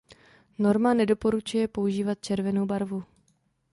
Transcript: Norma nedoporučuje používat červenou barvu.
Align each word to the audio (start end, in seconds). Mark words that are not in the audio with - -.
Norma 0.57 0.93
nedoporučuje 0.93 1.67
používat 1.67 2.21
červenou 2.21 2.65
barvu. 2.65 3.03